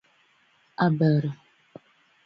A 0.83 0.85
barə̂! 0.97 1.31